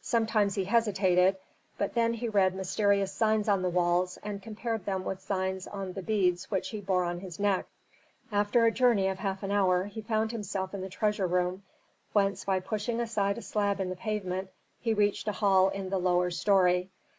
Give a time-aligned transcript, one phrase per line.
[0.00, 1.36] Sometimes he hesitated,
[1.76, 5.92] but then he read mysterious signs on the walls and compared them with signs on
[5.92, 7.66] the beads which he bore on his neck.
[8.32, 11.64] After a journey of half an hour he found himself in the treasure room,
[12.14, 14.48] whence by pushing aside a slab in the pavement
[14.80, 16.88] he reached a hall in the lower story.